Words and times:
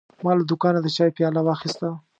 ما 0.23 0.31
له 0.39 0.43
دوکانه 0.49 0.79
د 0.83 0.87
چای 0.95 1.09
پیاله 1.17 1.41
واخیسته. 1.43 1.87